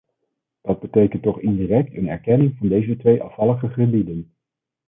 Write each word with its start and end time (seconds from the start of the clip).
Dat 0.61 0.79
betekent 0.79 1.23
toch 1.23 1.39
indirect 1.39 1.95
een 1.95 2.07
erkenning 2.07 2.55
van 2.57 2.67
deze 2.67 2.97
twee 2.97 3.21
afvallige 3.23 3.69
gebieden? 3.69 4.33